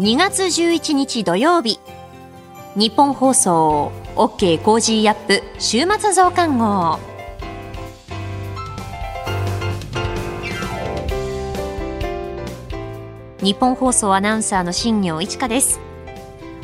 [0.00, 1.78] 2月11日土曜日。
[2.74, 6.98] 日本放送 OK コージーアップ週末増刊号。
[13.42, 15.80] ニッポン放送アナウンサーの新行市佳です。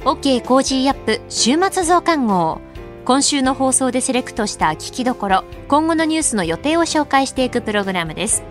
[0.06, 2.62] OK コージーアップ週末増刊号。
[3.05, 8.42] 今週の放送でセレクトした聞きどころ今後のニュースの予定を紹介していくプログラムです。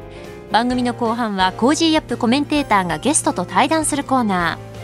[0.51, 4.74] 番組の後半は Cozy up コメンテーターがゲストと対談するコーナー。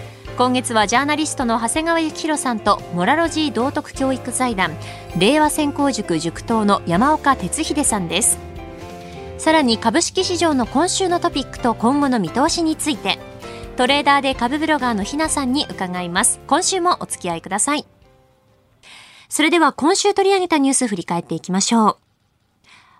[0.41, 4.75] 今月はジャーナリストの長谷川幸洋さんとモラロジー道徳教育財団
[5.15, 8.39] 令和専攻塾塾頭の山岡鉄秀さんです。
[9.37, 13.19] さらに株式市場の今週のトピックと今後の見通しについて
[13.77, 16.39] トレーダーで株ブロガーのひなさんに伺います。
[16.47, 17.85] 今週もお付き合いください。
[19.29, 21.97] それでは今週取り上げたニュース振り返っていきましょう。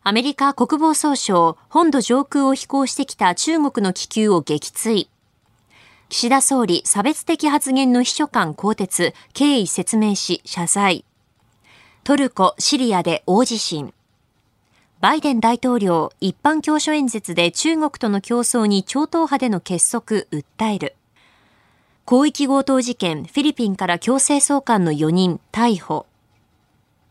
[0.04, 5.08] アメリカ国防総省本土上空を飛行してきた中国の気球を撃墜。
[6.12, 11.06] 岸田総理差別的発言の秘書官更迭経緯説明し謝罪。
[12.04, 13.94] トルコ、シリアで大地震。
[15.00, 20.96] バイデン大統領一般教書演説で中国との競争に超党派での結束訴える。
[22.06, 26.08] 広域強盗事件フィリピンから強制送還の4人逮捕。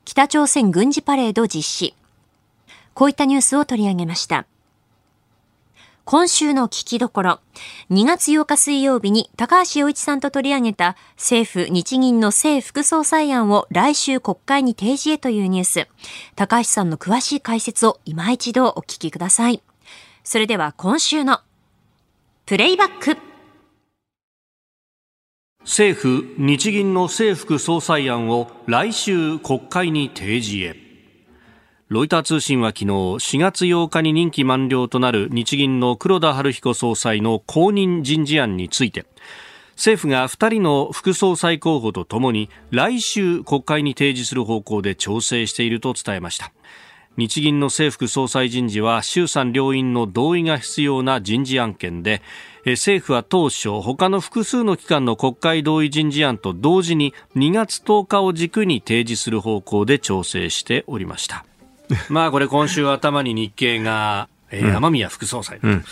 [0.05, 1.95] 北朝鮮軍事パレード実施。
[2.93, 4.45] こういったニュースを取り上げました。
[6.11, 7.41] 今週の聞きどころ。
[7.92, 15.88] 2月8日水曜日に高橋洋一さんと取り上げた政府日銀の政副総裁案を来週国会に提示へというニュース。
[16.34, 19.62] 高橋さんの詳しい解説を今一度お聞きください。
[20.25, 21.42] それでは今週の
[22.44, 23.16] プレイバック。
[25.61, 30.90] 政府日銀の政副総裁案を来週国会に提示へ。
[31.91, 39.07] ロイター通信は昨日4月8日に任期満了となる日銀の黒田晴彦総裁の後任人事案について
[39.75, 46.53] 政府が2人の副総裁候補とともに来週国会に提示する方向で調整していると伝えました。
[47.17, 52.23] 日銀の政副総裁人事は衆参両院の同意が必要な人事案件で
[52.65, 61.45] 政府は当初他の複数の機関の国会同意人事案と同時に2月10日を軸に提示する方向で調整しておりました。
[62.09, 65.84] まあこれ今週頭に日経が、えー、雨宮副総裁と、うん、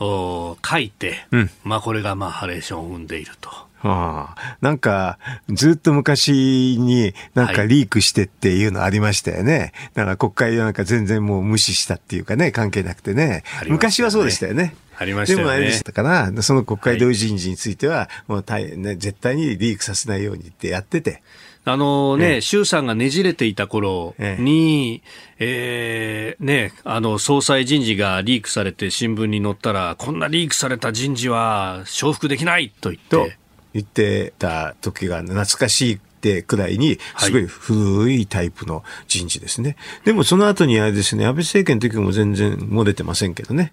[0.00, 3.66] お書いて、うん、まあこれがまあハレーションを生んでいると。
[3.78, 5.18] はあ、なんか、
[5.48, 9.58] ずっと昔になんかリークしてっていうのありましたよね。
[9.58, 13.26] はい、だから国会でなんか全然もう無視したっていうかね、関係なくてね。
[13.26, 14.74] ね昔はそうでしたよね。
[14.98, 15.44] ありましたよね。
[15.44, 21.22] でもあれでしたかな、その国会同意人事については、もう大、ね、絶対にリークさせないようにってやってて。
[21.68, 25.02] あのね、衆、さんがねじれていた頃に、
[25.40, 33.36] ええー、ね、あの、総裁人事がリークされて新聞に載ったら、こんなリークされた人事は承服できないと言って。
[33.74, 39.70] 言ってた時が懐かしいってくらいに、すごい古いタイプの人事ですね。
[39.70, 43.72] はい、でもその後にあれですね、安倍政権の時も全然漏れてませんけどね。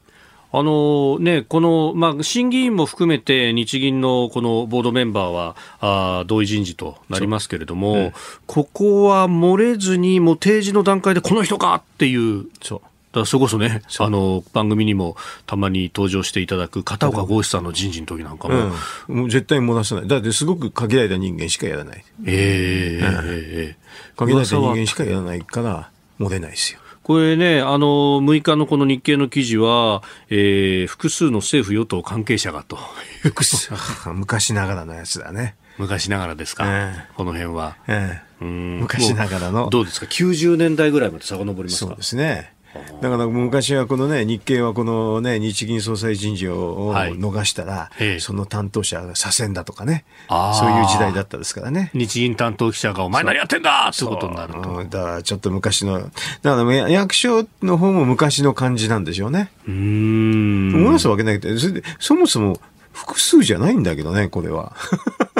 [0.55, 8.13] あのね、この、まあ、審議員も含めて日銀のこのボードメンバーはあ同意人事となりますけれども、うん、
[8.45, 12.45] ここは漏れずに、もう提示の段階でこの人かっていう。
[12.61, 12.81] そう
[13.19, 15.15] だそれこそね、あの、番組にも
[15.47, 18.71] たまに登場していただく片岡剛志さんの人事の時なんかも。
[19.07, 20.07] うん、もう絶対漏らさない。
[20.07, 22.05] だってすごく限られた人間しかやらない。
[22.27, 26.79] ええーうん、えー、限られた人間しかやらないから、漏れないですよ。
[27.03, 32.77] これね、あの、6日のこの日経の記事は、えー、複数の政府与党関係者がと。
[33.21, 33.71] 複数、
[34.13, 35.55] 昔ながらのやつだね。
[35.77, 37.75] 昔ながらですか、えー、この辺は。
[37.87, 39.69] えー、うん昔ながらの。
[39.69, 41.87] どうですか ?90 年代ぐらいまで遡りますか？
[41.89, 42.53] そうですね。
[43.01, 51.91] だから昔はこのね、日経はこのね、日銀総裁人事を逃したら、はい、その担当者が左遷だとかね、そういう時代だったですからね。
[51.93, 54.83] 日銀担当記者がお前何やってんだってことになると。
[54.85, 55.99] だからちょっと昔の、
[56.41, 59.51] だから役所の方も昔の感じなんでしょうね。
[59.67, 60.73] うん。
[60.75, 62.59] 思わすわけないけど、それで、そもそも
[62.91, 64.73] 複数じゃないんだけどね、これは。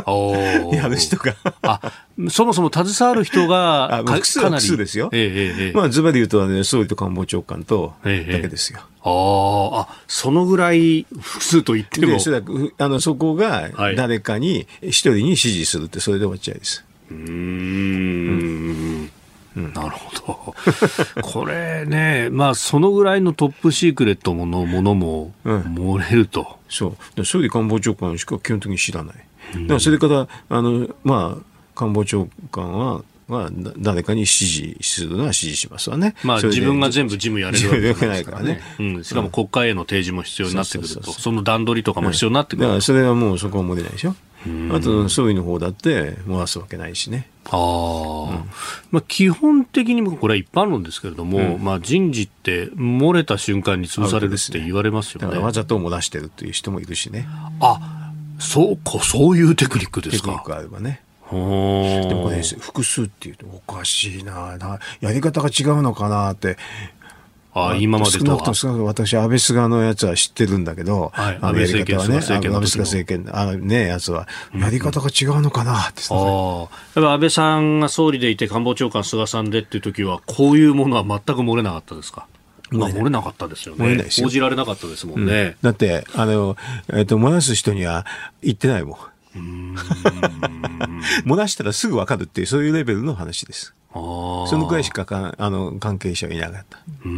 [0.74, 1.80] やる人があ、
[2.30, 5.10] そもそも携わる人があ複数は複数ですよ。
[5.12, 8.80] ええええ、まあ、ズバリ言うと、ね、総理と官房長官とだけですよ。
[8.80, 12.18] ええ、ああ、そのぐらい複数と言っても。
[12.78, 16.84] あのそこが誰かに一人に指示するって、それで終わっちゃいです。
[17.12, 17.18] うん
[19.56, 20.56] うんなるほ
[21.16, 21.22] ど。
[21.22, 26.42] これね、まあ、そのぐらいのトップシークレットのものも漏れると。
[26.42, 27.26] うん、そう。
[27.26, 29.16] 総理官房長官しか基本的に知らない。
[29.62, 31.44] だからそれから、あの、まあ、
[31.76, 36.16] 官房長官は、まあ、誰かに指示するのは指示しますわね。
[36.24, 38.62] まあ、自分が全部事務やれるわけですからね。
[38.80, 42.64] うん、しかも国会への提示も必要になってくると、その段取りとかも必要になってくる。
[42.64, 44.16] だからそれはもうそこは漏れないでしょ。
[44.72, 47.30] あと、総理の方だって回すわけないしね。
[47.46, 48.50] ああ、うん、
[48.92, 55.38] まあ、基本的にもこれは一般論ですけれども、うん、まあ、人事って漏れた瞬間に潰されるって言われますよね。
[55.38, 57.26] ねわざと漏らしてるっていう人もいるしね。
[57.62, 58.03] あ
[58.40, 60.24] そうか、そういうテクニックですか。
[60.24, 61.02] テクニックあればね。
[61.32, 64.58] でもこれ、複数っていうとおかしいな
[65.02, 66.58] やり方が違うのかなって
[67.56, 77.14] あ今までと少なくとも少なくとも私、安倍菅のやつは知ってるんだけど、はい、安倍政権はね、安倍菅政権、あのね、やつは、やり方が違うのかなって、うん、ああ。
[77.14, 82.26] 安倍さんが総理でいて、官房長官菅さんでっていう時は、こういうものは全く漏れなかったですか
[82.74, 84.06] まあ、漏れなかったですよね。
[84.22, 85.34] 報じられなかったですもんね。
[85.34, 86.58] うん、だって、あの、
[86.90, 88.06] えっ、ー、と、漏らす人には
[88.42, 88.98] 言ってないもん。
[91.26, 93.74] 漏らしたらすぐ分かるっていう、そういうレベルの話です。
[93.94, 96.80] そのくらいしかかあの関係者はいなかった。
[97.06, 97.16] うんう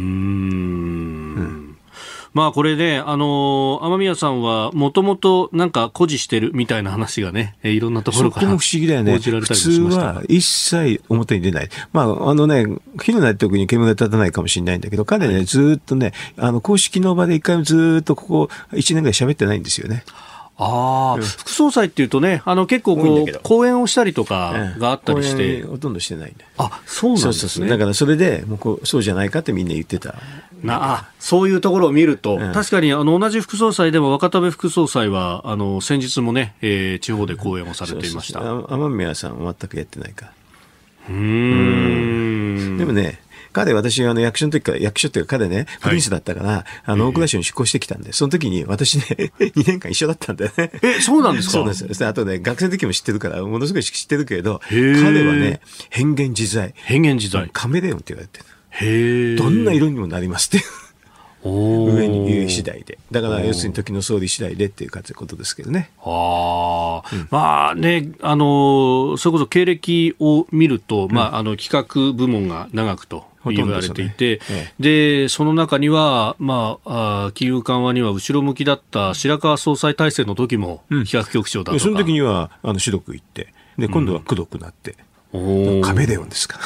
[1.42, 1.65] ん
[2.36, 9.16] まあこれね、あのー、雨宮さんはもともとなんか誇示してるみたいな話がね、いろんなところからも不思議だよね。
[9.16, 11.70] 普通は一切表に出ない。
[11.94, 12.66] まああのね、
[13.00, 20.04] 火のない時に煙が立たないかもしれないんだけど、彼ね、ずっとね、あの公式の場で一回もずっとここ1年ぐらい喋ってないんですよね。
[20.58, 25.62] ああ、副総裁っていうとね、あの結構こう、講演をしたりとかがあったりして。
[25.64, 26.44] ほとんどしてないんで。
[26.56, 27.32] あ、そうなんですね。
[27.32, 30.14] そうそうだからそれで、もうこうそうじゃないかってみんな言ってた。
[30.62, 38.40] なあそういうところを見ると、うん、確かにあの同じ副総裁でも若田部副総裁はあの先日もね、えー、地方で講演をされていました。
[38.68, 40.32] 雨宮さん全くやってないか。
[41.08, 42.78] うん。
[42.78, 43.20] でもね、
[43.56, 49.04] 彼、私、あの、役所の時から、役所っていうか彼ね、プリンスだったから、はい、あの、大蔵省に出向してきたんで、その時に私ね、
[49.40, 50.70] 2年間一緒だったんだよね。
[50.82, 51.52] え、そうなんですか？
[51.52, 52.04] そうです。
[52.04, 56.74] あとね、学生の時も知ってるから、ものすごい知ってるけど、彼はね、変幻自在。
[56.76, 57.48] 変幻自在。
[57.50, 58.44] カメレオンって言われてる。
[58.78, 60.66] へどんな色にもなりますって。
[61.48, 62.98] 上に上次第で。
[63.10, 65.90] だから、要するに時の総理次第でっていうことですけどね。
[66.04, 73.24] ああ、うん、まあね、あの、それこそ経歴を見ると、うん、まあ、あの、企画部門が長くと。
[73.48, 84.96] 言われていて、ねええ、でその中には、まあ、あ金融緩和には後ろ向きだった白川総裁体制の時も、企画局長だとか、うん、その時にはあの白く行って、で今度はくどくなって、
[85.82, 86.58] カメレオンですか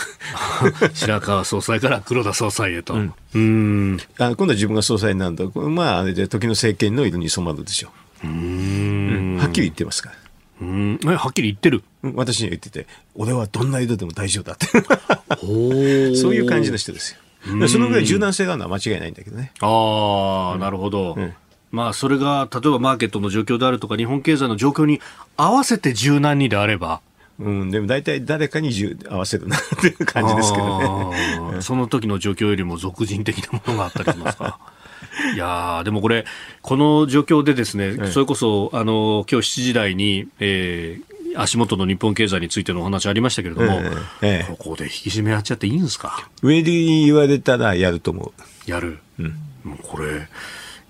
[0.94, 2.94] 白川総裁から黒田総裁へと。
[2.94, 7.90] うん、うんあ今度は自分が総裁になると、まあ、あれで時の政権の色に染まるでしょ
[8.25, 8.26] う。
[8.26, 10.17] うんはっきり言ってますから。
[10.62, 11.82] うんはっきり言ってる？
[12.14, 14.67] 私には言ってて、俺はどんな色でも大丈夫だって。
[16.17, 17.69] そういう感じの人ですよ。
[17.69, 19.52] そのぐらい柔軟性があるのは間違いないんだけどね。
[19.61, 21.14] ああ、なるほど。
[21.17, 21.32] うん
[21.72, 25.00] まあ、それが例えばマーケットの状況であるとか日本経済の状況に
[25.37, 27.00] 合わせて柔軟にであれば
[27.40, 28.70] うん、でも大体誰かに
[29.08, 31.62] 合わせるなっていう感じですけどね。
[31.62, 34.58] その時の状況よりも俗人的なものがあったりしますか？
[35.34, 36.25] いやでもこれ、
[36.62, 43.81] この状況でですね、それこそ、あの、今日7時台に、えー、足元の日本経済についてのお話ありましたけれども、
[44.22, 46.28] ええ、ここで引き締めやっちゃっていいんですか？
[46.43, 48.32] 上に言われたらやると思
[48.66, 48.70] う。
[48.70, 48.98] やる。
[49.19, 49.26] うん。
[49.64, 50.28] もうこれ、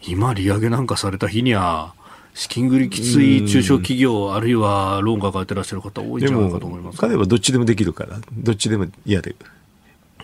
[0.06, 1.94] 今利上げなんかされた日には、
[2.41, 6.99] 資金繰りきつい中小企業、あるいはローン抱えてらっしゃる方、多いんじゃないかと思います。
[6.99, 9.37] 彼はどっちでもできるから、どっちでもやる、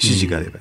[0.01, 0.59] 指示があれば。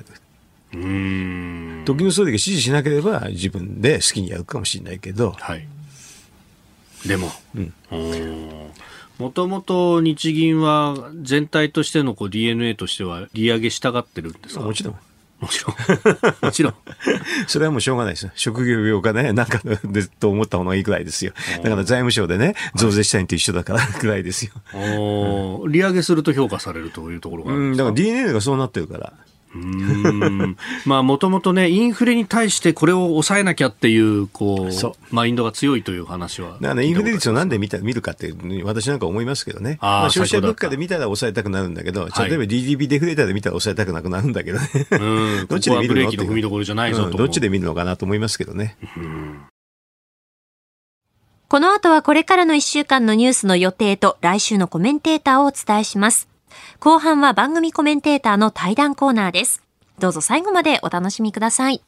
[0.74, 1.82] うん。
[1.86, 5.66] 時の総理が指示しなければ、自分で好きにやるかもしれないけど、はい、
[7.06, 7.32] でも、
[9.18, 14.60] もともと日銀は全体としてのこう DNA としては利上げしたがってるんですか？
[14.60, 14.96] もちろん。
[15.40, 15.76] もちろん。
[16.42, 16.74] もちろん。
[17.46, 18.32] それはもうしょうがないですよ。
[18.34, 21.32] 職業病かね、なんかでと思った方がいいくらいですよ。
[21.62, 24.52] だから財務省でね、増税したいと一緒だから くらいですよ。
[25.68, 29.12] 利上げすると評価されるというところがあるんですか、うん、だから DNA がそうなってるから。
[30.84, 36.52] まあもともとねインフレに対してこれを抑えなきゃっていうこうマインドが強いという話は。
[36.52, 38.34] だから、ね、インフレ率をなんで見た見るかって
[38.64, 39.78] 私なんか思いますけどね。
[39.80, 44.68] まあ、消費者物価で見たら抑えたくなるんだけど例えば GDP デフレーターで見たら抑えたくなくなるんだけどね、
[45.48, 46.10] どっちで見るの？
[46.10, 48.76] 踏みどころじゃないぞと、うん、どっちで見るのかなと思いますけどね。
[51.48, 56.35] この後はこれからの1週間のニュースの予定と来週のコメンテーターをお伝えします。
[56.80, 59.62] 後半は番組コメンテーターの対談コーナーです。
[59.98, 61.82] どうぞ最後までお楽しみください。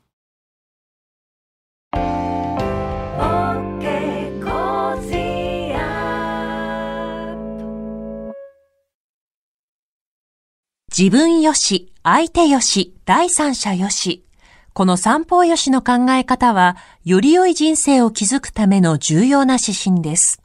[10.98, 14.24] 自分よし、相手よし、第三者よし。
[14.72, 20.42] この三方よしの考え方は、より良い人生を築くための重要な指針です。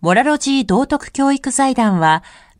[0.00, 2.24] モラロジー道徳教育財団は、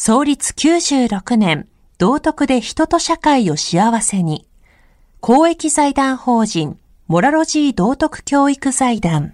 [0.00, 1.66] 創立96年、
[1.98, 4.46] 道徳で人と社会を幸せに。
[5.18, 6.78] 公益財団法人、
[7.08, 9.32] モラロジー道徳教育財団。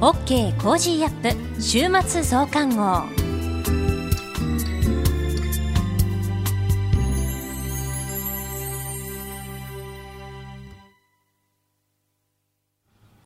[0.00, 3.27] OK コージーアップ週末増刊号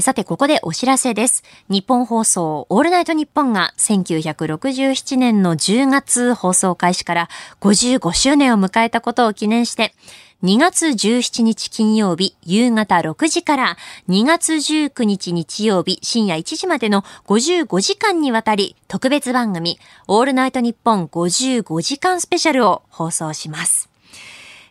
[0.00, 1.42] さて、ここでお知らせです。
[1.68, 7.28] ニッポン放送オールナイトニッポンが1967年の10月放送開始から
[7.60, 9.94] 55周年を迎えたことを記念して、
[10.42, 13.76] 2月17日金曜日夕方6時から
[14.10, 19.78] 2月19日日曜日深夜1時までの55時間にわたり特別番組
[20.08, 23.88] オールナイトニッポン55時間スペシャルを放送します。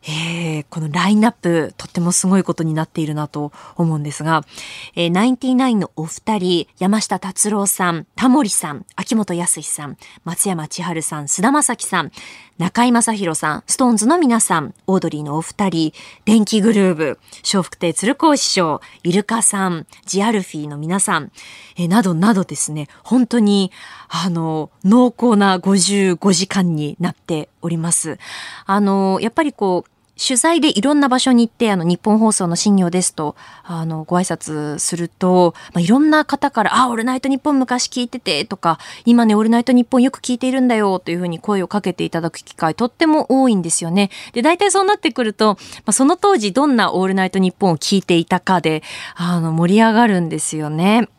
[0.07, 4.43] えー、このラインナップ、とってもすごいことになっているなと思うんですが、
[4.95, 12.11] えー、ナインティナインのお二人、山下達郎さん、タモリさん、秋元康さん、松山千春さん、菅田将暉さん、
[12.59, 15.93] 中居正広さん、 SixTONES の皆さん、オードリーのお二人、
[16.23, 21.31] 電気グルーヴ、笑福亭鶴光師匠、イルカさん、ジアルフィーの皆さん、
[21.77, 23.71] えー、などなどですね、本当に、
[24.07, 28.19] あの、濃厚な55時間になっております。
[28.67, 44.09] あの、やっぱりこう、取材でいろんな場所に行って、あの、ニッポン放送の新行ですと、あの、ご挨拶すると、まあ、いろんな方から、あ、オールナイトニッポン昔聞いてて、とか、今ね、オールナイトニッポンよく聞いているんだよ、というふうに声をかけていただく機会、とっても多いんですよね。
[44.31, 48.83] で、大体そうなってくると、まあ、その当時どんなオールナイトニッポンを聞いていたかで、
[49.15, 51.09] あの、盛り上がるんですよね。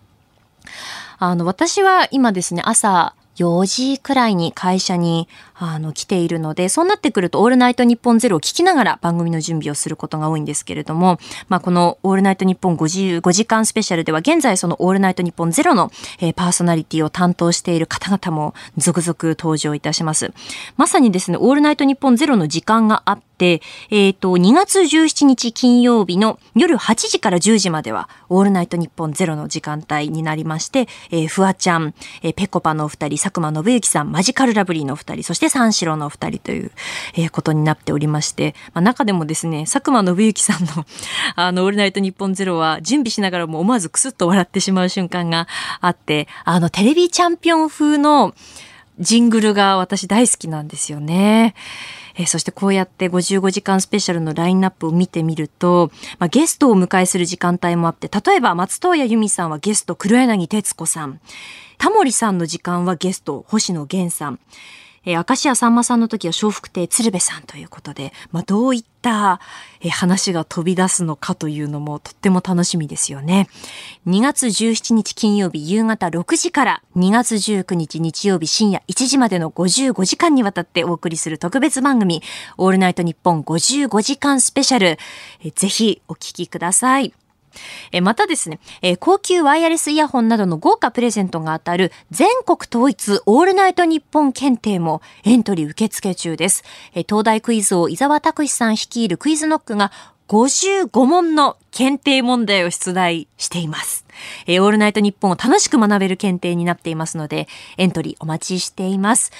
[1.19, 15.90] あの、私は今ですね、朝、4時くらいに会社にあの来ているので、そうなってくるとオールナイトニッポンゼロを聞きながら番組の準備をすることが多いんですけれども、まあこのオールナイトニッポン55時間スペシャルでは現在そのオールナイトニッポンゼロの、
[16.21, 20.33] えー、パーソナリティを担当している方々も続々登場いたします。
[20.76, 36.71] まさにですね、オールナイトニッポンゼロの時間があって、えっ、ー、と、2月17日金曜日の夜8時から10時までは、オールナイトニッポンゼロの時間帯になりまして、えー、フワちゃん、えー、ペコパのお二人、佐久間信之さん、マジカルラブリーの2人、そして三四郎のお二人という、
[37.14, 40.87] えー、ことになっておりまして、まあ、中でもですね、佐久間信之さんの
[41.35, 45.49] あの、オールナイトニッポンゼロは準備しながらも思わずクスッと笑ってしまう瞬間が
[45.80, 48.33] あって、あの、テレビチャンピオン風の
[49.00, 51.54] ジングルが私大好きなんですよね。
[52.16, 61.20] えー、そしてこうやって55時間スペシャルのラインナップを見てみると、まあ、ゲストをお迎えする時間帯もあって、例えば松任谷由実さんはゲスト黒柳徹子さん、
[61.78, 64.40] タモリさんの時間はゲスト星野源さん、
[65.06, 69.40] えー、明石家さんまさんの時は笑福亭鶴瓶さんということで、まあ、どういった、
[69.80, 73.48] えー、話が飛び出すのかというのもとっても楽しみですよね。
[74.06, 82.22] 2月17日金曜日夕方6時から2月19日日曜日深夜1時までの55時間にわたってお送りする特別番組、
[82.58, 87.25] オールナイトニッポン55時間スペシャル、えー、ぜひお聞きください。
[87.92, 96.64] えまたですね、え高級ワイヤレスイヤホンなどの豪華プレゼントが当たる全国統一オールナイト日本検定もエントリー受付中です。
[96.94, 99.92] え東大クイズ王伊沢拓司さん率いるクイズノックが
[100.28, 104.04] 55問の検定問題を出題しています。
[104.46, 109.30] えオールナイト日本を楽しく学べる検定になっていますので、エントリーお待ちしています。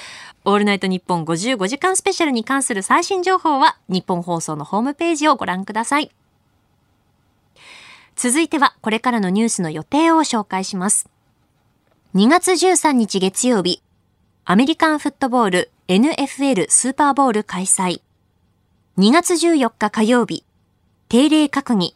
[0.45, 6.13] オールナイト日本55時間スペシャルに関する最新情報は、日本放送のホームページをご覧ください。
[8.17, 11.09] 続いてはこれからのニュースの予定を紹介します。
[12.15, 13.83] 2月13日月曜日、
[14.47, 18.01] アメリカンフットボール NFL スーパーボール開催。
[18.97, 20.45] 2月14日火曜日、
[21.11, 21.95] 定例閣議。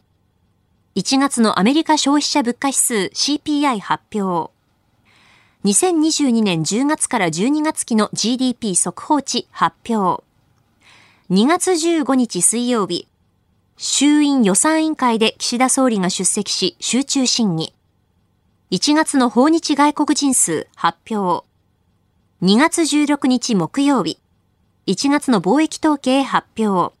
[0.95, 4.51] 1月のアメリカ消費者物価指数 CPI 発表。
[5.65, 10.23] 2022年10月から12月期の GDP 速報値発表。
[11.31, 13.07] 2月15日水曜日、
[13.83, 17.73] 衆院予算委員会で岸田総理が出席し集中審議。
[18.69, 21.47] 1月の訪日外国人数発表。
[22.43, 24.19] 2月16日木曜日。
[24.85, 26.93] 1月の貿易統計発表。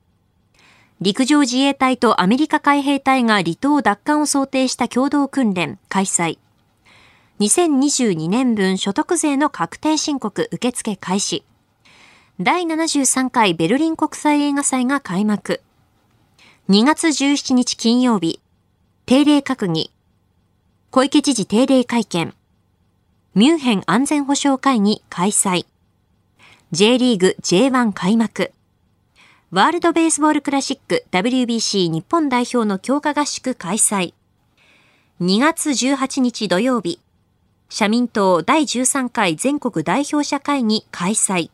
[1.01, 6.39] 陸上自衛隊とアメリカ海兵隊が離島奪還を想定した共同訓練開催。
[7.41, 11.45] 2022年分所得税の確定申告受付開始。
[12.39, 15.61] 第73回ベルリン国際映画祭が開幕。
[16.71, 18.39] 2月17日金曜日、
[19.05, 19.91] 定例閣議、
[20.89, 22.33] 小池知事定例会見、
[23.35, 25.65] ミュンヘン安全保障会議開催、
[26.71, 28.53] J リーグ J1 開幕、
[29.51, 34.13] ワールドベースボールクラシック WBC 日本代表の強化合宿開催、
[35.19, 37.01] 2月18日土曜日、
[37.67, 41.51] 社民党第13回全国代表者会議開催。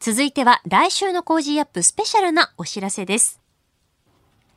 [0.00, 3.40] 続いては来週の Cozy up スペシャルなお知らせです。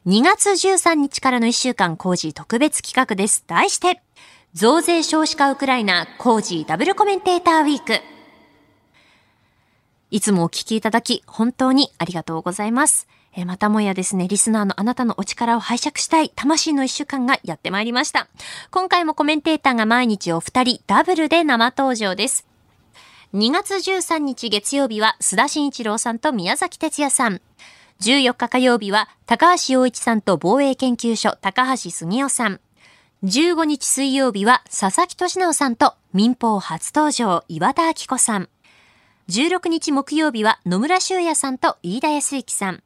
[0.05, 3.43] 2月13日からの1週間コージー特別企画です。
[3.47, 4.01] 題して、
[4.53, 8.01] 増税少子化ウクライナコージーダブルコメンテーターウィーク。
[10.11, 13.07] いつもお聞きいただき本当にありがとうございます。
[13.33, 18.27] えまたもやですね、リスナーのあなたのお力を拝借したい魂の一週間がやってまいりました。
[18.69, 22.50] 今回もコメンテーターが毎日お二人ダブルで生登場です。
[23.33, 27.39] 2月13日月曜日は須田慎一郎さんと宮崎哲也さん。
[28.01, 32.59] 14日火曜日は高橋洋一さんと防衛研究所高橋杉夫さん。
[33.23, 38.49] 15日水曜日は佐々木俊直さんと民放初登場岩田明子さん。
[39.29, 42.83] 16日木曜日は野村修也さんと飯田康之さん。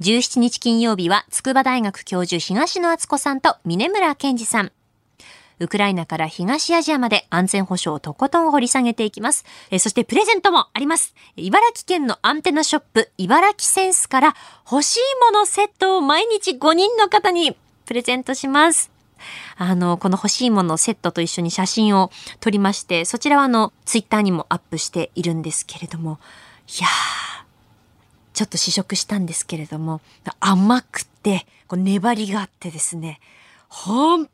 [0.00, 4.72] 17日金曜日は筑波大学教授東野敦子さんと峰村健二さん。
[5.60, 9.44] ウクライナから東アジアまで安全保障をとことん掘り下げていきます。
[9.70, 11.14] えそしてプレゼントもあります。
[11.36, 14.36] 茨城県のアンテナショップ、茨城センスから
[14.70, 15.00] 欲しい
[15.32, 17.56] ものセットを毎日5人の方に
[17.86, 18.90] プレゼントします。
[19.56, 26.18] あの、この欲しいものセットと一緒に写真を撮りまして、そちらはあの、ツイッターにもアップしているんですけれども、
[26.68, 27.44] いやー、
[28.32, 30.00] ちょっと試食したんですけれども、
[30.40, 33.20] 甘くて、こう粘りがあってですね、
[33.68, 34.28] 本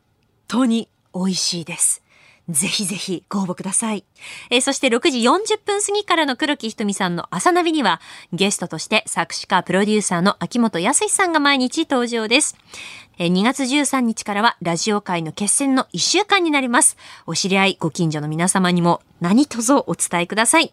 [0.49, 2.02] 当に美味しいです。
[2.50, 4.05] ぜひぜひご応募ください。
[4.50, 8.00] えー、そして6時40分過ぎからの黒木瞳さんのあさナビには、
[8.32, 12.56] ゲストとして作詞家プロデューサーの秋元康さんが毎日登場です。
[13.19, 16.97] えー、2月13日からはラジオ界の決戦の1週間になります。
[17.26, 20.73] お知り合い、ご近所の皆様にも何卒お伝えください。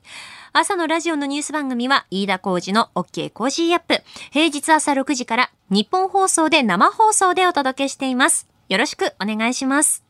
[0.54, 4.02] 朝のラジオのニュース番組は、飯田浩司の OK Cozy up。
[4.32, 8.48] 平日朝6時からニッポン放送で生放送でお届けしています。
[8.70, 10.07] よろしくお願いします。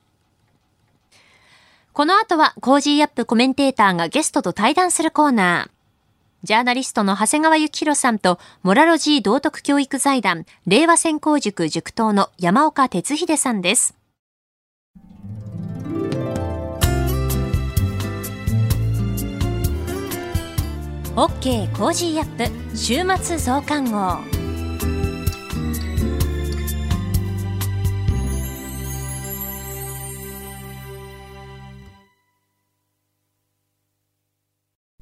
[1.97, 6.47] この後は Cozy up コメンテーターがゲストと対談するコーナー。
[6.47, 13.95] ジャーナリストの長谷川幸洋さんと、モラロジー道徳教育財団、令和専攻塾塾頭の山岡鉄秀さんです。
[21.15, 24.46] OK コージーアップ週末増刊号。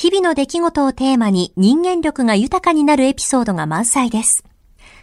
[0.00, 4.44] 日々の出来事をテーマに人間力が豊かになるエピソードが満載です。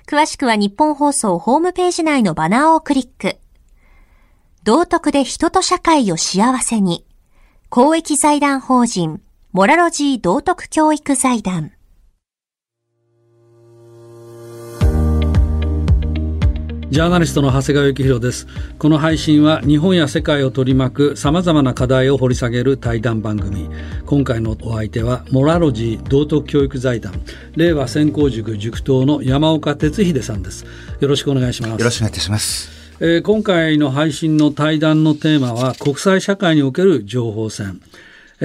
[0.07, 3.37] 詳しくは日本放送ホームページ内のバナーをクリック。
[4.63, 7.05] 道徳で人と社会を幸せに。
[7.67, 11.73] 公益財団法人、モラロジー道徳教育財団。
[16.91, 18.47] ジャーナリストの長谷川幸宏です。
[18.77, 23.69] この配信は日本や世界を取り巻く様々な課題を掘り下げる対談番組。
[24.05, 27.13] 今回のお相手は、モラロジー道徳教育財団、
[27.55, 30.65] 令和専攻塾塾頭の山岡哲秀さんです。
[30.99, 31.79] よろしくお願いします。
[31.79, 32.69] よろしくお願いいたします。
[32.99, 37.81] えー、今回の配信の対談のテーマは、国際社会における情報戦。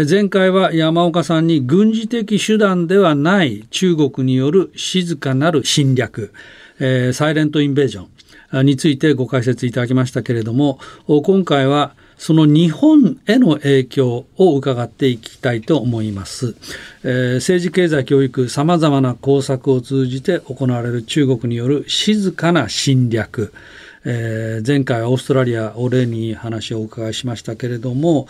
[0.09, 6.33] 前回は山岡さんに軍事的手段ではない中国による静かなる侵略、
[6.79, 8.09] えー、サイレントインベージョン、
[8.53, 16.55] についてご解説いただきましたけれども今回はその日本への影響を伺っていきたいと思います。
[17.03, 23.55] えー、政治経済教育様々な工作を通じて行われる中国による静かな侵略。
[24.05, 28.29] えー、前回オーストラリアを例に話をお伺いしましたけれども、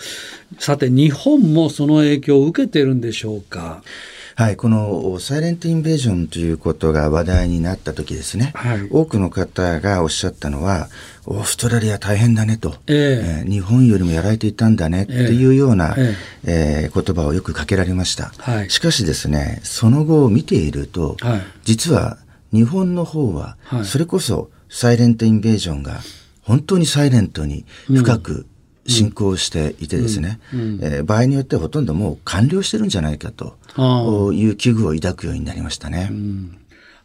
[0.61, 3.83] さて日本もその影響を受けているんでしょうか？
[4.41, 10.89] はい、このサイレントインベージョンということが話題になった時ですね、はい、多くの方がおっしゃったのは、
[11.27, 12.95] オーストラリア大変だねと、えー、
[13.43, 22.17] えー、日本よりもやられていたんだねっていうような、えー、えー、言葉をよくかけられました、はい、しかしですね、その後を見ていると、はい、実は
[22.51, 26.01] 日本の方は、それこそサイレントインベージョンが
[26.41, 28.47] 本当にサイレントに深く
[28.91, 30.61] 進行していてですね、うん。
[30.61, 33.57] うん、えー、場合によってはほとんどもう完了してるんじゃないかと
[34.33, 36.09] いう危惧を抱くようになりましたね。
[36.11, 36.57] うん。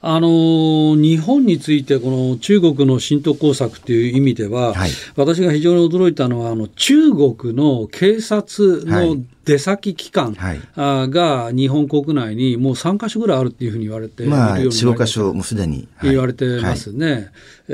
[0.07, 10.37] あの日本についてこの中国の浸透工作という意味では、はい、私が非常に驚いたのはあの中国の警察の出先機関
[10.75, 17.11] が日本国内にもう3か所ぐらいあるっていうふうに言われているようにまあ、4、5か所もすでに、言われてますね。
[17.11, 17.23] はい、
[17.69, 17.73] え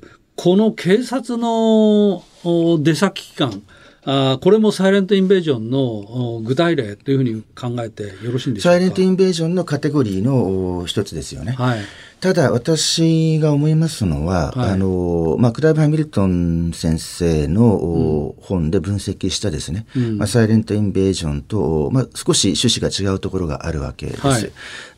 [0.34, 3.62] この警察の出先機関。
[4.04, 8.74] あこれもサイレントインベージョンの具体例というふうに考えてよろしいんでしょうか？
[8.74, 11.52] サイレントインベージョンのカテゴリーの一つですよね。
[11.52, 11.80] はい、
[12.20, 24.26] ただ私が思いますのは、はい、あのまあ、クライブ・ハミルトン先生の、本で分析したですね、うん、まあ、サイレントインベージョンと、まあ、少し趣旨が違うところがあるわけです。
[24.26, 24.52] はい、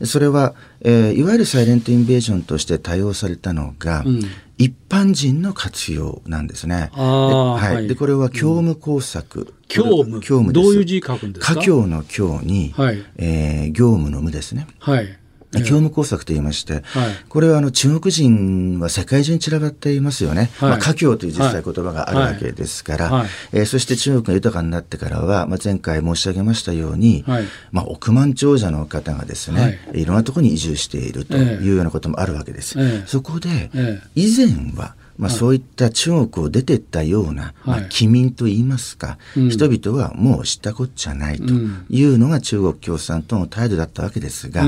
[0.05, 4.21] それは、えー、いわゆるサイレントインベージョンとして多用されたのが、うん。
[4.57, 6.91] 一般人の活用なんですね。
[6.93, 9.55] はい、でこれは教務工作。
[9.67, 10.19] 教務？
[10.19, 11.55] 教務どういう字書くんですか？
[11.55, 14.67] 家教の教に、はい、えー、業務の無ですね。
[14.77, 15.17] はい。
[15.59, 16.83] 教務工作と言いまして、はい、
[17.27, 27.25] これはあの中国人は世界中に散らばっていますよね、はい、まあ、家境という実際言葉があるわけですから、はい、えー、そして中国が豊かになってからは、まあ、前回申し上げましたように、
[27.71, 32.79] まあ、億万長者の方がですね、い、ろんなところに移住しているというようなこともあるわけです。
[32.79, 33.69] えー、そこで、
[34.15, 41.53] 以前はまあ、そういった中国を出てったような、まあ、機民といいますか、人々はもう知ったこっちゃないと
[41.89, 44.65] いうのが中国共産党の態度だったわけですが、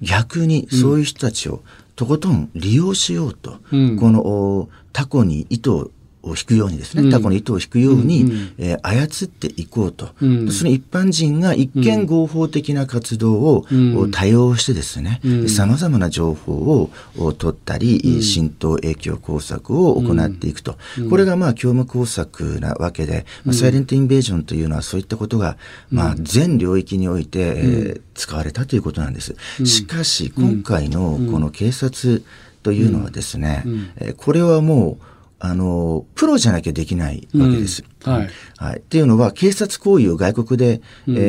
[0.00, 1.62] 逆にそういう人たちを
[1.96, 5.90] とことん利用しようと、このタコに糸を
[6.26, 13.66] を引くようにですね、タコの糸を引くように、うん、えー、操っていこうと、うん、その一般人が一見合法的な活動を、
[14.10, 20.76] 多用してですね、さまざまな情報を取ったり、浸透影響工作を行っていくと、
[21.08, 25.56] これがまあ教務工作なわけで、まあ、サイレントインベージョンというのはそういったことが、
[25.90, 29.36] まあ、全領域において、えー、使われたということなんです。
[29.64, 32.22] しかし今回のこの警察
[32.62, 33.64] というのはですね、
[33.96, 37.84] えこれはもうあの、プロじゃなきゃできないわけです。
[38.06, 38.30] うん、はい。
[38.56, 38.78] はい。
[38.78, 41.20] っていうのは、警察行為を外国で、うん、え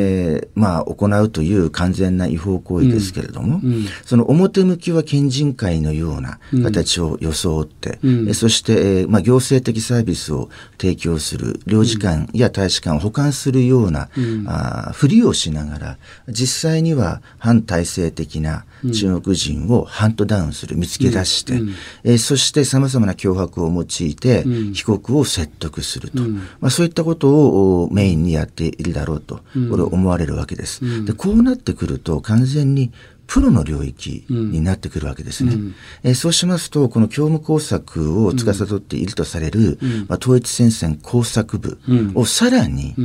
[0.46, 15.98] ー、まあ、行うという完全な違法行為ですけれども、うん、その表向きは県人会のような形を装って、うん、そして、えー、まあ、行政的サービスを提供する領事館や大使館を保管するような、うん、あふりをしながら、
[16.30, 24.43] 実際には反体制的な中国人をハントダウンする、見つけ出して、うん、えー、そして様々な脅迫を用いて、
[24.74, 26.22] 被告を説得すると、
[26.60, 31.06] まあ、そういったことをメインにやっているだろうと、これ思われるわけです。
[31.06, 32.91] でこうなってくると完全に
[33.28, 35.54] プロの領域になってくるわけですね。
[35.54, 41.78] うん、えー、そうしますと、この教務工作を司っているとされる、うん、まあ、統一戦線工作部
[42.16, 42.96] をさらに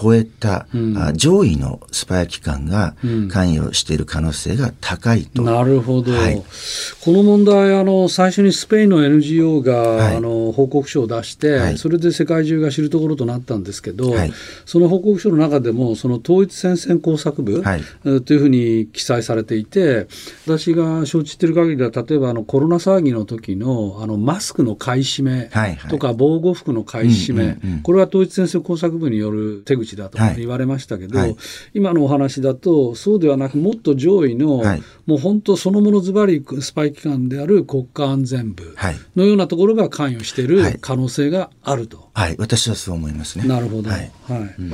[0.00, 2.94] 超えた、うん、あ上位のスパイ機関が
[3.28, 5.42] 関与している可能性が高いと。
[5.42, 6.12] なるほど。
[6.12, 6.42] はい、
[7.00, 14.14] この問題あの、最初にスペインの NGO が、はい、あの報告書を出して、はい、それで世界中が知るところとなったんですけど、
[14.64, 17.64] その報告書の中でも、その統一戦線工作部、
[18.24, 20.06] というふうに記載されていて
[20.44, 25.50] 私が承知している限りでは例えばあのコロナ騒ぎの時のあのマスクの買い占め
[25.88, 31.36] とか防護服の買い占め、これは統一戦争工作部による手口だと言われましたけど、はい、
[31.74, 38.74] 今のお話だとそうではなくもっと上位の、はい、もう本当そのものずばりスパイ機関である国家安全部
[39.14, 42.05] のようなところが関与している可能性があると。
[42.16, 43.46] はい、私はそう思いますね。
[43.46, 43.90] なるほど。
[43.90, 44.10] はい。
[44.26, 44.70] はいうん、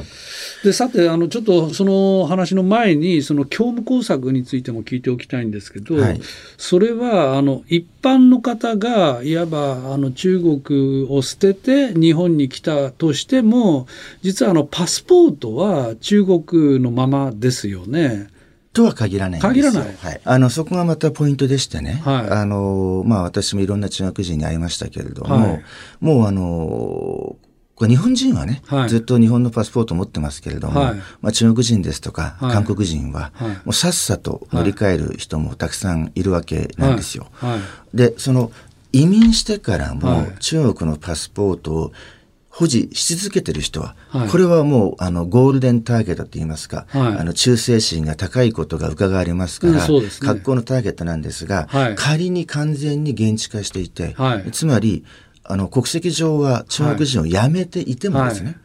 [0.62, 6.20] で、さて、あの、ちょっとその話の前に、その教務工作についても聞いておきたいんですけど、はい、
[6.56, 13.88] それは、あの、一般の方が、いわば、あの、中国を捨てて日本に来たとしても、
[14.22, 18.28] 実は、あの、パスポートは中国のままですよね。
[18.72, 19.82] とは限らない限らない。
[19.82, 20.20] はい。
[20.24, 22.00] あの、そこがまたポイントでしてね。
[22.04, 22.30] はい。
[22.30, 25.62] あの、まあ私もいろんな中学人に会いましたけれども、はい、
[26.00, 27.36] もうあの、
[27.74, 33.32] これ日本人はね、はい、ずっと日本のパスポートを持ってますけれども、はい、まあ、中国人ですとか、韓国人は、
[33.64, 37.26] もうさっさと乗り換える人もたくさんいるわけなんですよ。
[37.92, 38.52] で、その
[38.92, 41.92] 移民してからも中国のパスポートを
[42.54, 54.14] 保持し続けてる人は、はい、これはもうあのゴールデンターゲットといいますか、はい、あの忠誠心が高いことが伺われますから、うんね、格好のターゲットなんですが、はい、仮に完全に現地化していて、
[54.52, 55.04] つまり
[55.44, 58.58] あの国籍上は中国人を辞めていてもですね、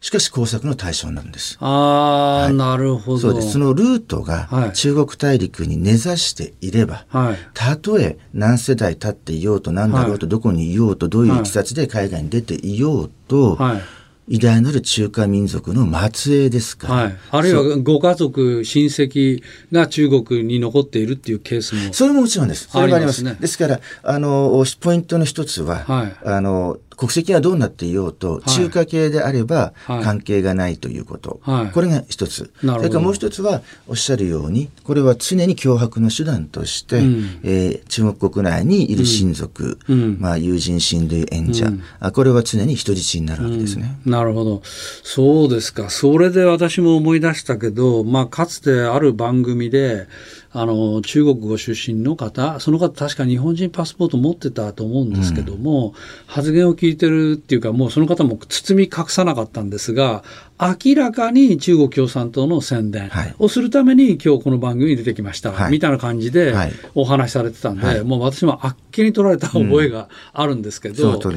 [0.00, 1.58] しかし工作の対象なんです。
[1.60, 3.18] ああ、はい、なるほど。
[3.18, 3.52] そうです。
[3.52, 13.82] そのルートが中国大陸に根ざしていれば、はい、たとえ何世代経っていようと何だろうと、どこにいようとどういういきさつで海外に出ていようと、はい
[14.30, 22.68] 偉大なる中華民族の末裔ですから、はい、あるいはご家族、親戚が中国に残っているっていうケースもそれももちろんです。
[22.68, 23.24] それもあります。
[23.24, 31.40] ね、ですから、あの、ポイントの一つは、はい、あの、国籍がどうなっていようと、中華系であれば関係がないということ。
[31.44, 32.52] はい、これが一つ。
[32.60, 43.98] それからもう一つは、おっしゃるように、これは常に脅迫の手段として、うん、えー、中国国内にいる親族、うん、まあ、友人親類演者、うん、これは常に人質になるわけですね。
[44.04, 44.60] なるほど。
[45.02, 45.88] そうですか。
[45.88, 50.06] それで私も思い出したけど、まあ、かつてある番組で、
[50.52, 55.92] あの中国ご出身の方その方確か日本人パスポート持ってたと思うんですけども、うん、
[56.26, 60.24] 発言を聞いてるっていうかもうその方も包み隠さなかったんですが
[60.58, 66.52] 明らかに中国共産党の宣伝をするために今日この番組に出てきました、はい、みたいな感じで
[66.94, 71.30] お話しされてたんで、はい、もう私もあっけに取られた覚えがあるんですけど、うん、と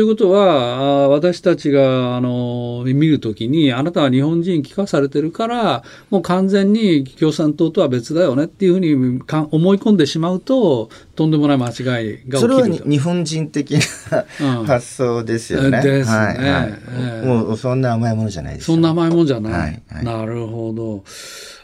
[0.00, 15.82] いうことは私たちがあの見るときにあなたは日本人聞かされてるからもう完全に共産党とは別だよねっていうふうに思い込んでしまうととんでもない間違いが起きるそれは日本人的な発想ですよね。
[15.82, 21.04] ですね、はいはい、もうそんな甘いものじゃないですそんな甘いもんじゃないはい、なるほど。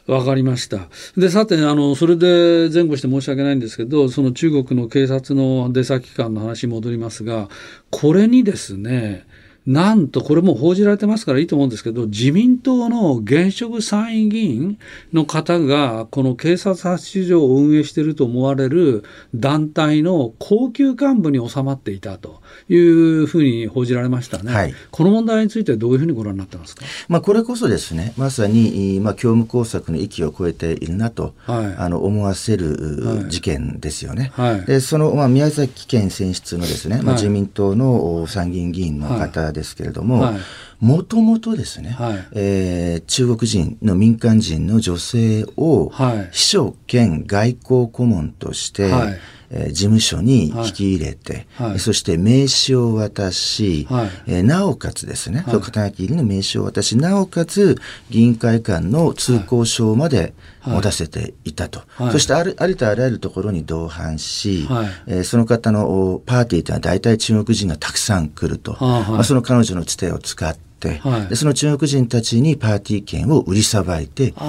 [0.06, 0.88] わかりました。
[1.16, 7.48] で、さて、あの、それで前後して申し訳ないんですけど、その中国の警察の出先機関の話に戻りますが、
[7.90, 9.26] これにですね、
[9.66, 14.78] なんと、これも報じられてますからいいと思うんですけど、自民党の現職参院議員
[15.12, 24.52] の方が、この警察発出所を運営していると思われる団体の高級幹部に収まっていたというふうに報じられましたね。
[24.52, 26.84] はい、この問題についてどういうふうにご覧になってますか？
[27.08, 34.30] まあ、これこそですね、まさに、まあ、教務工作の域を超えているなと、はい、あの思わせる事件ですよね。
[34.34, 40.34] はい、でその、まあ、宮崎県選出のですね、まあ、自民党の参議院議員の方ですけれども、
[40.80, 45.90] もともとですね、はい、えー、中国人の民間人の女性を、
[46.30, 49.18] 秘書兼外交顧問として、はい
[49.56, 57.78] えー、事務所に引き入れて、はい、そして名刺を渡し、はい、えー、なおかつですね、はい、肩書き入りの名刺を渡し、なおかつ
[58.10, 61.82] 議員会館の通行証まで持たせていたと。
[62.10, 68.76] そしてあるありとあらゆるところに同伴し、はい、えー、その方のパーティーというのは大体中国人がたくさん来ると。
[68.80, 70.64] まあ、その彼女のつてを使って、
[71.02, 74.44] はい、でその中国人たちにパーティー券を売りさばいていくと。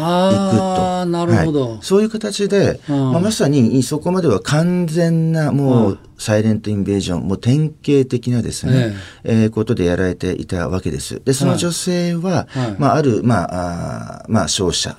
[1.05, 11.21] なるほど、はい、そういう形で、まあ、まさにそこまでは完全なもうサイレントインベージョン、もう典型的なですね、えー、えー、ことでやられていたわけです。
[11.23, 14.97] で、その女性は、はい、まあ、ある、まあ、あまあ、商社。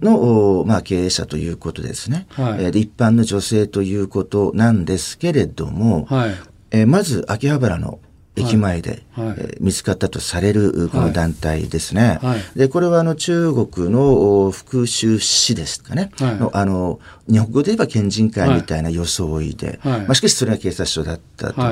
[0.00, 6.30] の、はい、まあ、経営者ということですね、はい、えー、で一般の女性ということなんですけれども、はい、
[6.70, 8.00] えー、まず秋葉原の
[8.34, 9.26] 駅前で、はい。
[9.28, 12.18] はい、えー、見つかったとされるこの団体ですね。
[12.22, 16.98] はい、でこれはあの中国の福州市ですかね、のあの
[17.30, 21.62] 日本語で言えば県人会みたいな装いで、まあ、しかしそれが警察署だったと。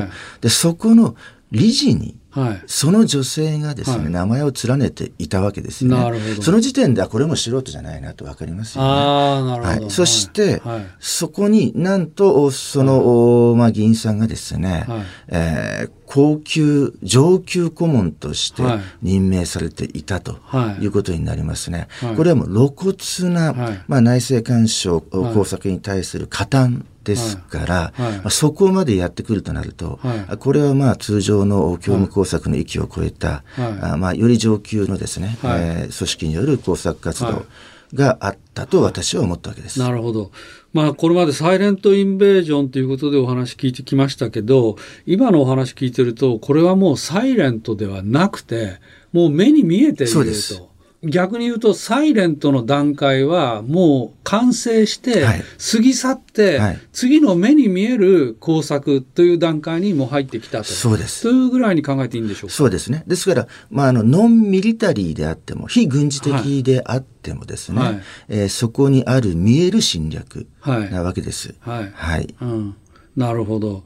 [0.40, 1.16] でそこの
[1.50, 5.96] 理事にはい、その女性がですね、はい、名前を連ねていたわけですね。
[5.96, 6.42] なるほど。
[6.42, 8.90] その時点ではこれも素人じゃないなとわかりますよね。
[8.90, 9.80] ああ、なるほど。
[9.82, 18.62] はい、そして、はい、そこになんと、その、まあ、議員さんがですね、はい、えー、高級、上級顧問として
[19.02, 20.38] 任命されていたと
[20.80, 20.90] い。
[20.90, 21.88] うことになりますね。
[22.16, 23.54] これはもう露骨な、
[23.88, 37.46] まあ、内政干渉工作に対する加担ですから、まあ、そこまでやってくるとなると、はい、これはまあ通常の教務工作の域を超えた、あまあ、より上級のですね、はい、えー、組織による工作活動
[37.94, 39.80] があったと私は思ったわけです。
[39.80, 40.30] なるほど。
[40.74, 48.80] まあ、これまでサイレントインベージョンということでお話聞いてきましたけど、今のお話聞いてると、これはもうサイレントではなくて、
[49.14, 50.69] もう目に見えていると。
[51.02, 60.64] 逆に言うと、サイレントの段階はもう完成して、過ぎ去って、はい、次の目に見える工作という段階にも入ってきたと。
[60.64, 61.22] そうです。
[61.22, 62.54] というぐらいに考えていいんでしょうか？
[62.54, 63.02] そうですね。
[63.06, 71.54] ですから、まあ、あの、ノンミリタリーであっても、非軍事的であってもですね、はい、えー、そこにある見える侵略なわけです。
[71.60, 71.78] はい。
[71.78, 71.92] はい。
[71.94, 72.76] はい、うん。
[73.16, 73.84] なるほど。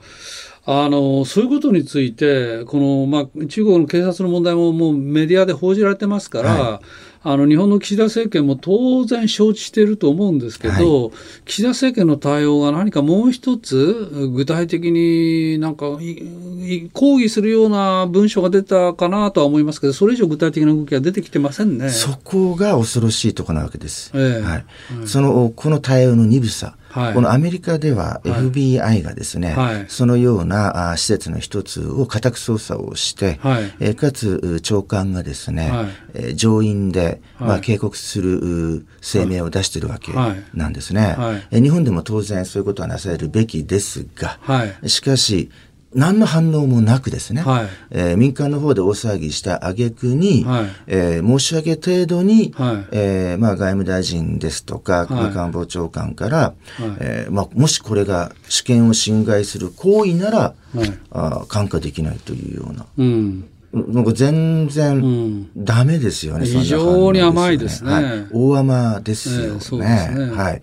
[0.66, 6.86] あのそういうことについてこの、まあ、中国の警察の問題ももうメディアで報じられてますから、はい、
[7.22, 11.12] あの日本の岸田政権も当然承知していると思うんですけど、はい、
[11.44, 15.86] 岸田政権の対応が何かもう一つ具体的になんか
[16.94, 21.90] 抗議するような文書が出たかなとは思いますけどそれ以上具体的な動きは出てきてませんね。
[21.90, 24.12] そこが恐ろしいところなわけです。
[24.14, 24.64] えー、はい、
[25.06, 40.12] そのこの対応の鈍さはい、このアメリカでは FBI がですね、はい、そのようなあ施設の一つを家宅捜査をして、はい、えかつ長官がですね、はい、え上院で、まあ、警告する声明を出しているわけ
[40.54, 41.16] なんですね、
[41.50, 44.38] え日本でも当然そういうことはなされるべきですが、
[44.86, 45.50] しかし
[45.94, 56.54] 何の反応もなくですね、はい、えー、民間の方で大騒ぎした挙句に、はい、えー、申し訳程度に、はい、えー、まあ、外務大臣ですとか、はい、官房長官から、はい、
[57.00, 62.86] えー、まあ、もしこれが主権を侵害する行為なら、はい、あ感化できないというような。
[62.98, 66.48] うんなんか全然ダメですよね。
[66.48, 67.92] うん、非常に甘いですね。
[67.92, 69.44] はい、大甘ですよね。
[69.46, 70.30] えー、そうですね。
[70.30, 70.62] はい。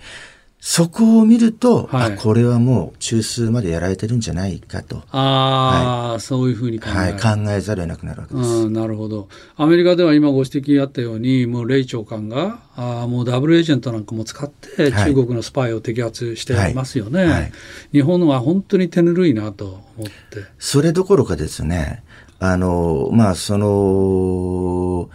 [0.63, 5.01] そこを見ると、はい、あこれはもう中枢までやられてるんじゃないかと。
[5.09, 8.69] ああ、はい、そういうふうに考え、はい、考えざるを得なくなるわけです。
[8.69, 9.27] なるほど。
[9.57, 17.25] アメリカでは今ご指摘あったように、もうレイ長官が、あもうダブルエージェントなんかも使って中国のスパイを摘発してますよね。
[17.25, 17.51] はい、
[17.91, 19.65] 日本は本当に手ぬるいなと
[19.97, 20.45] 思って。
[20.59, 22.03] それどころかですね、
[22.37, 25.09] あの、まあ、その、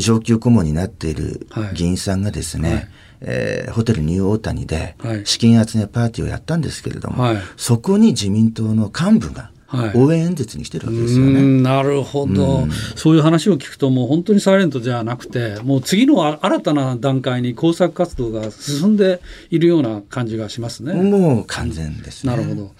[0.00, 2.88] 上級顧問になっている議員さんがですね、
[3.20, 9.50] えー、ホテルニューオータニで資金集めパーティーをやったんですけれども、はい、そこに自民党の幹部が
[9.94, 11.62] 応援演説にしてるわけですよね。
[11.62, 20.94] なるほど、そういう話を聞くと、もう本当にサイレントじゃなくて、もう次の新たな段階に工作活動が進んでいるような感じがしますね。
[20.94, 22.32] もう完全ですね。
[22.32, 22.72] なるほど。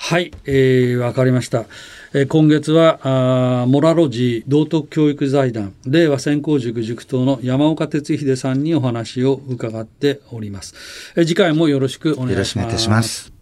[0.00, 1.64] はい、えー、わかりました。
[2.14, 10.74] えー、今月はあモラロジー道徳教育財団令和専攻塾塾頭の山岡哲秀さんにお話を伺っております。
[11.16, 12.32] えー、次回もよろしくお願いします。
[12.32, 13.38] よろしくお願いいたします。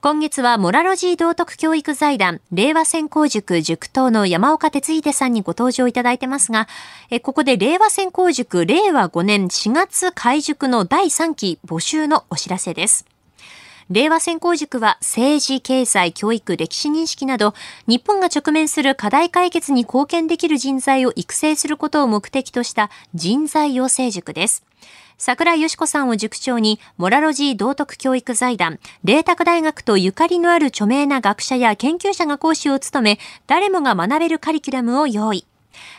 [0.00, 6.68] 今月はモラロジー道徳教育財団令和専攻塾塾頭の山岡哲秀さんにご登場いただいてますが、
[7.10, 13.17] えここで令和専攻塾令和5年4月開塾の第3期募集のお知らせです。
[13.90, 17.54] 令和専攻塾は政治、経済、教育、歴史認識など、
[17.86, 24.62] 日本が直面する課題解決に貢献できる人材を育成することを目的とした人材養成塾です。
[25.16, 35.46] 桜井よし子さんを塾長に、モラロジー道徳教育財団、麗澤大学とゆかりのある著名な学者や研究者が講師を務め、誰もが学べるカリキュラムを用意。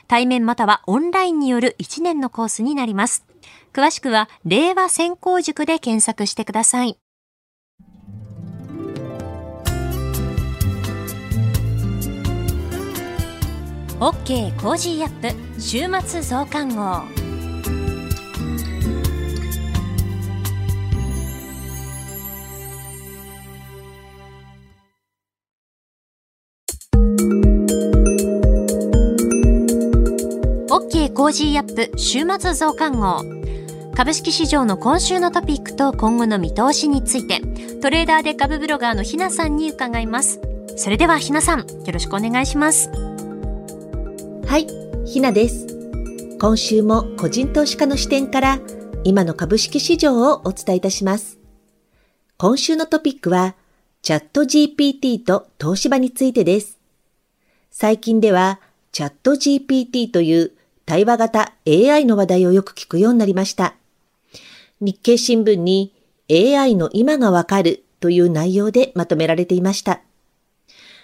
[0.08, 3.26] 対面またはオンラインによる1年のコースになります。
[3.74, 7.00] 詳しくは、令和専攻塾で検索してください。
[14.00, 17.04] OK コージーアップ週末増刊号。
[31.14, 33.24] Cozy up 週末増刊号。
[33.94, 37.42] 株式市場の今週のトピックと今後の見通しについて、
[37.82, 40.40] トレーダーで株ブロガーのひなさんに伺います。
[40.78, 42.90] それではひなさん、よろしくお願いします。
[44.50, 44.66] はい、
[45.06, 45.68] ひなです。
[46.40, 48.60] 今週も個人投資家の視点から
[49.04, 51.38] 今の株式市場をお伝えいたします。
[52.36, 53.54] 今週のトピックは、
[54.02, 56.80] ChatGPT と東芝についてです。
[57.70, 58.60] 最近では、
[58.92, 60.52] チャット GPT という
[60.88, 63.76] 対話型 AI の話題をよく聞くようになりました。
[64.82, 65.94] 日経新聞に
[66.28, 70.02] AI の今がわかるという内容でまとめられていました。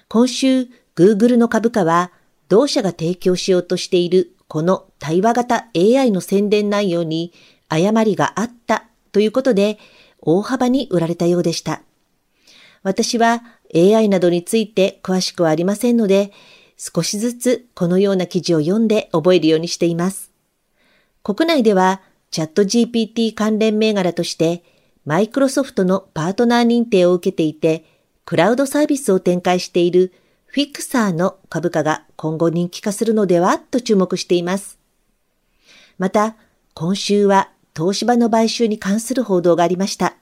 [0.07, 2.11] 今週、Google の株価は
[2.47, 7.33] 同社が提供しようとしているこの対話型 AI の宣伝内容に
[7.69, 9.79] 誤りがあったということで
[10.19, 11.81] 大幅に売られたようでした。
[12.83, 16.31] 私は AI などについて詳しくはありませんので、
[16.77, 20.31] 少しずつこのような記事を読んで覚えるようにしています。
[21.23, 24.63] 国内ではチャット GPT 関連銘柄として
[25.05, 27.85] マイクロソフトのパートナー認定を受けていて、
[28.25, 30.13] クラウドサービスを展開している
[30.55, 34.79] フィクサーの株価が今後人気化するのではと注目しています。
[35.97, 36.37] また、
[36.73, 40.15] 今週は東芝の買収に関する報道がありました。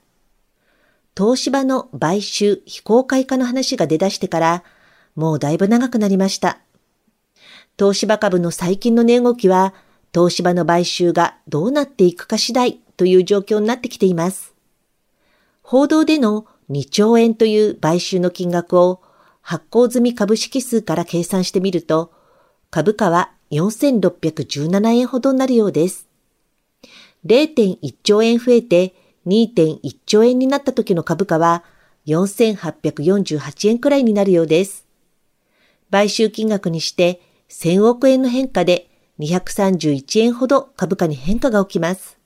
[1.15, 4.63] 東芝の買収非公開化の話が出だしてから
[5.15, 6.57] もうだいぶ長くなりました。
[7.77, 9.75] 東芝株の最近の値動きは、
[10.11, 14.55] 東芝の買収がどうなっていくか次第という状況になってきています。
[15.61, 19.02] 報道での2兆円という買収の金額を
[19.43, 22.11] 発行済み株式数から計算してみると、
[22.71, 26.07] 株価は4617円ほどになるようです。
[27.25, 28.95] 0.1兆円増えて
[29.27, 31.63] 2.1兆円になった時の株価は
[32.07, 34.85] 4848円くらいになるようです。
[35.91, 38.89] 買収金額にして1000億円の変化で
[39.19, 42.17] 231円ほど株価に変化が起きます。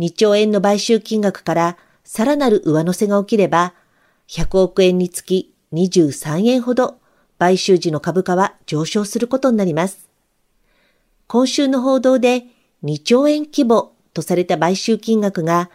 [0.00, 3.74] 2兆円の買収金額からさらなる上乗せが起きれば、
[4.28, 6.98] 100億円につき23円ほど
[7.38, 10.08] 買収時の株価は上昇することになります。
[11.26, 12.44] 今週の報道で
[12.84, 15.70] 2兆円規模とされた買収金額が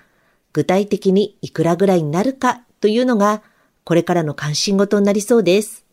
[0.52, 3.44] 具体的にいくらぐらいになるかというのが
[3.84, 5.86] これからの関心事になりそうです。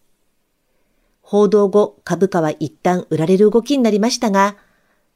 [1.23, 4.57] 報道後株価は一旦売られる動きになりましたが、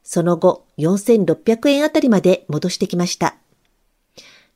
[0.03, 3.35] その後4600円あたりまで戻してきました。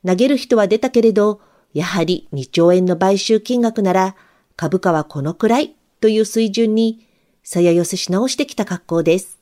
[0.06, 1.42] 投げる人は出たけれど、
[1.74, 4.16] やはり2兆円の買収金額なら
[4.56, 7.08] 株価はこのくらいという水準に
[7.44, 9.40] さや寄せし直してきた格好です。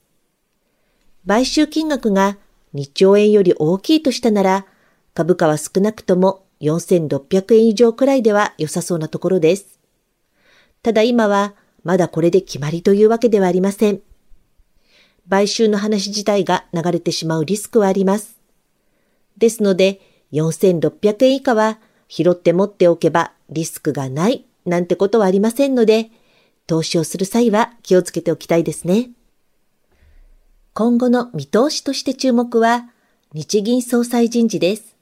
[1.26, 2.38] 買収金額が
[2.74, 4.66] 2兆円より大きいとしたなら、
[5.14, 9.80] 株価は少なくとも4600円以上くらいでは良さそうなところです。
[10.84, 11.54] ただ今は
[11.84, 14.02] まだこれで決まりというわけではありません。
[15.30, 18.40] 買収の話自体が流れてしまうリスクはあります。
[19.38, 20.00] ですので、
[20.32, 26.10] 4600円以下は拾って持っておけばリスクがないなんてことはありませんので、
[26.68, 29.10] 投資をする際は気をつけておきたいですね。
[30.74, 32.90] 今後の見通しとして注目は、
[33.34, 34.96] 日銀総裁人事です。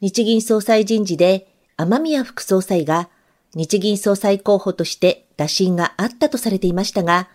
[0.00, 3.08] 日銀総裁人事で、雨宮副総裁が
[3.54, 7.28] 日銀総裁候補として打診があったとされていましたが、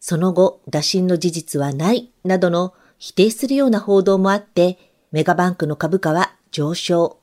[0.00, 4.78] その後打診の事実はないなどの否定するような報道もあって、
[5.12, 7.18] メガバンクの株価は上昇、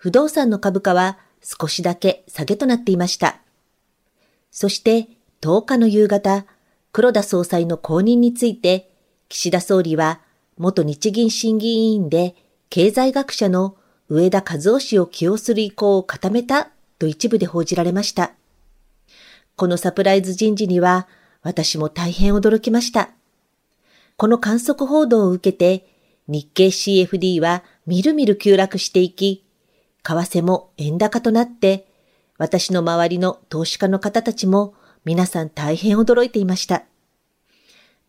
[0.00, 3.36] 不動産の株価は少しだけ下げとなっていました。
[4.50, 5.08] そして
[5.42, 6.46] 10日の夕方、
[6.90, 8.90] 黒田総裁の後任について、
[9.28, 10.22] 岸田総理は
[10.56, 12.34] 元日銀審議委員で
[12.70, 13.76] 経済学者の
[14.08, 18.32] 上田和夫氏を起用する意向を固めたと一部で報じられました。
[19.54, 21.08] このサプライズ人事には
[21.42, 23.10] 私も大変驚きました。
[24.16, 25.86] この観測報道を受けて
[26.26, 29.44] 日経 CFD はみるみる急落していき、
[30.02, 31.86] 為替も円高となって、
[32.38, 34.74] 私の周りの投資家の方たちも
[35.04, 36.84] 皆さん大変驚いていました。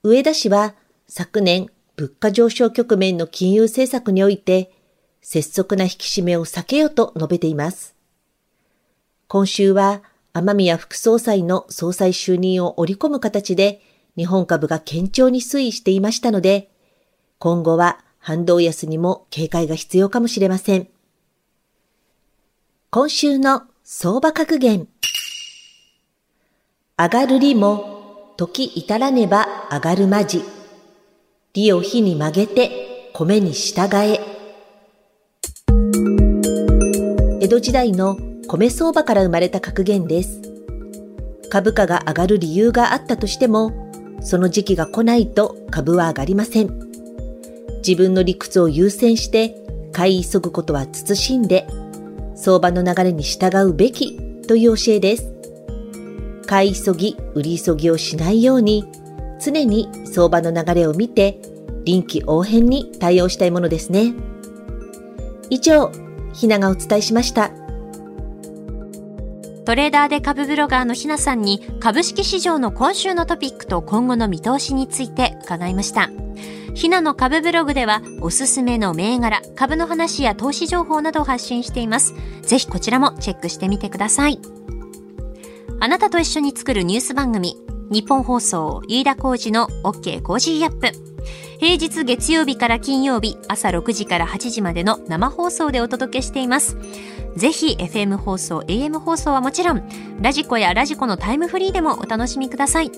[0.04, 0.76] 上田氏は
[1.08, 1.68] 昨年
[1.98, 4.72] 物価上昇局面の金融政策において、
[5.22, 7.96] 拙速な引き締めを避けようと述べています。
[9.28, 10.02] 今週は
[10.34, 13.82] 天宮副総裁の総裁就任を織り込む形で
[14.18, 16.72] 日本株が堅調に推移していましたので、
[17.38, 20.88] 今後は反動安にも警戒が必要かもしれません。
[22.94, 24.86] 今週の相場格言。
[26.98, 30.44] 上がるりも、時至らねば上がるまじ。
[31.54, 34.20] 利を火に曲げて、米に従え。
[37.39, 38.18] 江戸時代の
[38.50, 40.42] 米相場から生まれた格言です。
[41.50, 43.72] 株価が上がる理由があったとしても、
[44.22, 46.92] その時期が来ないと株は上がりません。
[47.88, 49.56] 自分の理屈を優先して
[49.94, 51.66] 買い急ぐことは慎んで
[52.44, 54.18] 相場の流れに従うべき
[54.48, 55.32] という教えです。
[56.48, 58.84] 買い急ぎ、売り急ぎをしないように
[59.39, 61.39] 常に相場の流れを見て
[61.86, 64.16] 臨機応変に対応したいものですね。
[65.52, 65.92] 以上、
[66.34, 67.52] ひながお伝えしました。
[69.64, 76.10] トレーダーで株ブロガーのひなさんに株式市場の今週のトピックと今後の見通しについて伺いました。
[76.74, 82.13] ひなの株ブログではおすすめの銘柄、株の話や投資情報などを発信しています。
[82.41, 84.39] ぜひこちらもチェックしてみてください。
[85.80, 87.57] あなたと一緒に作るニュース番組、
[87.89, 90.91] ニッポン放送飯田浩司の OK Cozy up。
[91.59, 96.78] 平日月曜日から金曜日朝6時から8時までの生放送でお届けしています。
[97.36, 99.84] ぜひ FM 放送、AM 放送はもちろん、
[100.22, 102.91] radiko や radiko のタイムフリーでもお楽しみください。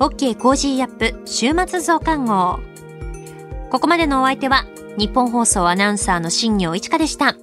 [0.00, 2.73] OK コージーアップ週末増刊号。
[3.74, 4.66] ここまでのお相手は、
[4.96, 7.34] ニッポン放送アナウンサーの新行市佳でした。